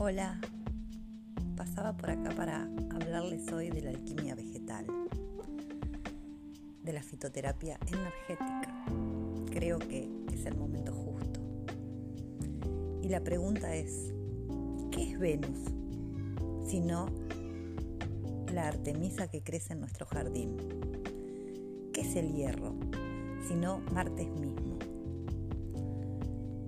Hola, 0.00 0.38
pasaba 1.56 1.92
por 1.96 2.10
acá 2.10 2.30
para 2.36 2.68
hablarles 2.92 3.50
hoy 3.50 3.68
de 3.70 3.82
la 3.82 3.90
alquimia 3.90 4.36
vegetal, 4.36 4.86
de 6.84 6.92
la 6.92 7.02
fitoterapia 7.02 7.80
energética. 7.84 8.84
Creo 9.50 9.80
que 9.80 10.08
es 10.32 10.46
el 10.46 10.56
momento 10.56 10.92
justo. 10.92 11.40
Y 13.02 13.08
la 13.08 13.24
pregunta 13.24 13.74
es, 13.74 14.14
¿qué 14.92 15.10
es 15.10 15.18
Venus? 15.18 15.58
Si 16.68 16.78
no 16.80 17.08
la 18.52 18.68
artemisa 18.68 19.28
que 19.28 19.42
crece 19.42 19.72
en 19.72 19.80
nuestro 19.80 20.06
jardín. 20.06 20.56
¿Qué 21.92 22.02
es 22.02 22.14
el 22.14 22.34
hierro? 22.34 22.72
Si 23.48 23.56
no 23.56 23.80
Martes 23.92 24.28
mismo. 24.28 24.78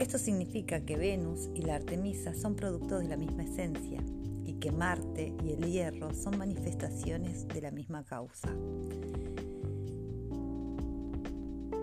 Esto 0.01 0.17
significa 0.17 0.81
que 0.81 0.97
Venus 0.97 1.51
y 1.55 1.61
la 1.61 1.75
Artemisa 1.75 2.33
son 2.33 2.57
productos 2.57 3.03
de 3.03 3.09
la 3.09 3.19
misma 3.19 3.45
esencia 3.45 4.03
y 4.47 4.55
que 4.55 4.73
Marte 4.73 5.35
y 5.45 5.53
el 5.53 5.71
hierro 5.71 6.15
son 6.15 6.39
manifestaciones 6.39 7.47
de 7.47 7.61
la 7.61 7.71
misma 7.71 8.03
causa. 8.03 8.49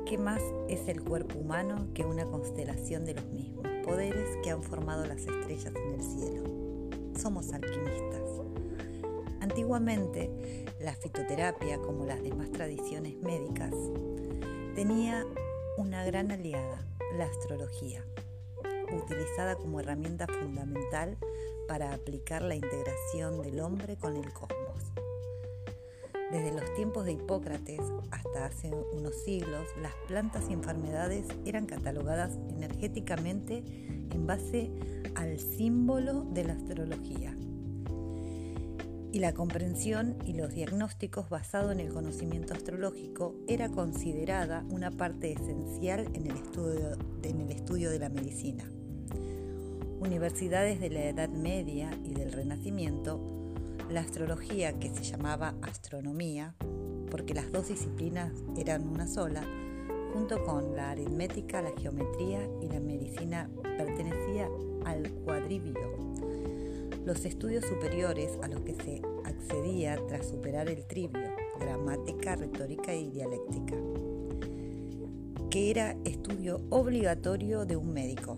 ¿Qué 0.07 0.17
más 0.17 0.41
es 0.67 0.87
el 0.87 1.03
cuerpo 1.03 1.37
humano 1.37 1.89
que 1.93 2.05
una 2.05 2.25
constelación 2.25 3.05
de 3.05 3.13
los 3.13 3.25
mismos 3.27 3.67
poderes 3.85 4.37
que 4.43 4.49
han 4.49 4.63
formado 4.63 5.05
las 5.05 5.19
estrellas 5.19 5.73
en 5.75 5.93
el 5.93 6.01
cielo? 6.01 6.43
Somos 7.19 7.53
alquimistas. 7.53 8.31
Antiguamente, 9.41 10.65
la 10.81 10.95
fitoterapia, 10.95 11.77
como 11.77 12.03
las 12.05 12.23
demás 12.23 12.51
tradiciones 12.51 13.15
médicas, 13.21 13.75
tenía 14.73 15.23
una 15.77 16.03
gran 16.03 16.31
aliada, 16.31 16.83
la 17.15 17.25
astrología, 17.25 18.03
utilizada 18.91 19.55
como 19.55 19.79
herramienta 19.79 20.27
fundamental 20.27 21.17
para 21.67 21.93
aplicar 21.93 22.41
la 22.41 22.55
integración 22.55 23.41
del 23.41 23.59
hombre 23.59 23.97
con 23.97 24.15
el 24.15 24.31
cosmos. 24.33 24.91
Desde 26.31 26.51
los 26.51 26.73
tiempos 26.75 27.05
de 27.05 27.13
Hipócrates 27.13 27.79
hasta 28.11 28.45
hace 28.45 28.71
unos 28.93 29.15
siglos, 29.23 29.65
las 29.81 29.93
plantas 30.07 30.49
y 30.49 30.53
enfermedades 30.53 31.25
eran 31.45 31.65
catalogadas 31.65 32.35
energéticamente 32.49 33.63
en 34.11 34.27
base 34.27 34.69
al 35.15 35.39
símbolo 35.39 36.25
de 36.31 36.43
la 36.43 36.53
astrología 36.53 37.35
y 39.11 39.19
la 39.19 39.33
comprensión 39.33 40.17
y 40.25 40.33
los 40.33 40.53
diagnósticos 40.53 41.29
basados 41.29 41.71
en 41.71 41.79
el 41.79 41.93
conocimiento 41.93 42.53
astrológico 42.53 43.35
era 43.47 43.69
considerada 43.69 44.65
una 44.69 44.91
parte 44.91 45.31
esencial 45.31 46.09
en 46.13 46.27
el 46.27 46.35
estudio, 46.35 46.97
en 47.23 47.41
el 47.41 47.51
estudio 47.51 47.89
de 47.89 47.99
la 47.99 48.09
medicina. 48.09 48.69
Universidades 49.99 50.79
de 50.79 50.89
la 50.89 51.05
Edad 51.05 51.29
Media 51.29 51.89
y 52.03 52.13
del 52.13 52.31
Renacimiento, 52.31 53.19
la 53.89 54.01
astrología, 54.01 54.77
que 54.77 54.93
se 54.93 55.03
llamaba 55.03 55.55
astronomía, 55.61 56.55
porque 57.09 57.33
las 57.33 57.51
dos 57.51 57.69
disciplinas 57.69 58.31
eran 58.57 58.87
una 58.87 59.07
sola, 59.07 59.43
junto 60.13 60.43
con 60.43 60.75
la 60.75 60.91
aritmética, 60.91 61.61
la 61.61 61.71
geometría 61.79 62.47
y 62.61 62.67
la 62.67 62.79
medicina, 62.79 63.49
pertenecía 63.77 64.49
al 64.85 65.09
cuadrívio 65.11 65.75
los 67.07 67.23
estudios 67.23 67.63
superiores 67.63 68.37
a 68.43 68.49
los 68.49 68.59
que 68.63 68.75
se 68.75 69.01
accedía 69.23 69.97
tras 70.09 70.27
superar 70.27 70.67
el 70.67 70.85
trivio, 70.85 71.21
gramática, 71.57 72.35
retórica 72.35 72.93
y 72.93 73.09
dialéctica, 73.09 73.77
que 75.49 75.71
era 75.71 75.95
estudio 76.03 76.59
obligatorio 76.69 77.65
de 77.65 77.77
un 77.77 77.93
médico. 77.93 78.37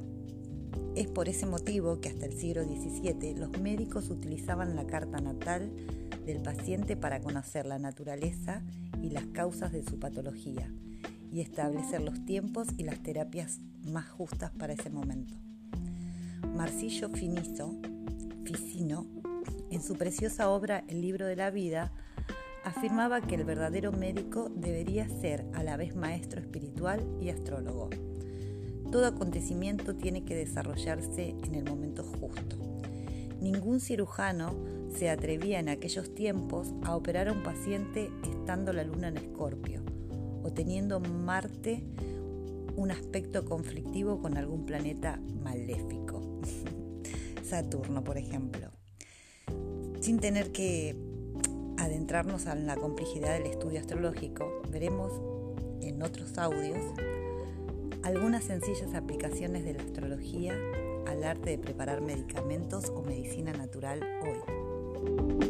Es 0.96 1.08
por 1.08 1.30
ese 1.30 1.48
motivo 1.48 2.00
que 2.00 2.10
hasta 2.10 2.28
el 2.28 2.34
siglo 2.34 2.64
XVII 2.64 3.34
los 3.38 3.60
médicos 3.60 4.12
utilizaban 4.12 4.76
la 4.76 4.86
carta 4.86 5.20
natal 5.20 5.72
del 6.28 6.44
paciente 6.44 6.96
para 6.96 7.22
conocer 7.22 7.66
la 7.66 7.80
naturaleza 7.80 8.62
y 9.02 9.10
las 9.10 9.26
causas 9.34 9.72
de 9.72 9.82
su 9.82 9.98
patología 9.98 10.72
y 11.32 11.42
establecer 11.42 12.02
los 12.02 12.24
tiempos 12.24 12.68
y 12.78 12.84
las 12.84 13.02
terapias 13.02 13.62
más 13.84 14.08
justas 14.12 14.52
para 14.52 14.74
ese 14.74 14.92
momento. 14.92 15.34
Marcillo 16.56 17.10
Finizo 17.10 17.74
En 19.70 19.84
su 19.84 19.96
preciosa 19.96 20.50
obra 20.50 20.84
El 20.88 21.02
libro 21.02 21.28
de 21.28 21.36
la 21.36 21.52
vida, 21.52 21.92
afirmaba 22.64 23.22
que 23.22 23.36
el 23.36 23.44
verdadero 23.44 23.92
médico 23.92 24.50
debería 24.56 25.08
ser 25.08 25.46
a 25.54 25.62
la 25.62 25.78
vez 25.78 25.96
maestro 25.96 26.42
espiritual 26.42 27.06
y 27.22 27.30
astrólogo. 27.30 27.92
Todo 28.92 29.06
acontecimiento 29.06 29.96
tiene 29.96 30.26
que 30.26 30.36
desarrollarse 30.36 31.36
en 31.44 31.54
el 31.54 31.64
momento 31.64 32.04
justo. 32.04 32.58
Ningún 33.40 33.80
cirujano 33.80 34.56
se 34.98 35.12
atrevía 35.12 35.60
en 35.60 35.70
aquellos 35.70 36.16
tiempos 36.16 36.74
a 36.84 36.96
operar 36.96 37.28
a 37.28 37.34
un 37.34 37.44
paciente 37.44 38.10
estando 38.24 38.74
la 38.74 38.84
luna 38.84 39.10
en 39.10 39.18
escorpio 39.18 39.84
o 40.42 40.52
teniendo 40.52 41.00
Marte 41.00 41.84
un 42.76 42.90
aspecto 42.90 43.46
conflictivo 43.46 44.20
con 44.20 44.38
algún 44.38 44.66
planeta 44.66 45.20
maléfico. 45.44 46.42
Saturno, 47.50 48.04
por 48.04 48.18
ejemplo, 48.18 48.70
sin 50.02 50.20
tener 50.20 50.52
que 50.52 50.96
adentrarnos 51.78 52.46
en 52.46 52.68
la 52.68 52.76
complejidad 52.76 53.34
del 53.34 53.48
estudio 53.48 53.80
astrológico, 53.80 54.62
veremos 54.70 55.12
en 55.82 56.04
otros 56.04 56.38
audios 56.38 56.78
algunas 58.04 58.44
sencillas 58.44 58.94
aplicaciones 58.94 59.66
de 59.66 59.74
la 59.74 59.84
astrología 59.84 60.54
al 61.08 61.24
arte 61.24 61.50
de 61.50 61.58
preparar 61.58 62.02
medicamentos 62.02 62.90
o 62.90 63.02
medicina 63.02 63.52
natural 63.52 64.00
hoy. 64.22 65.49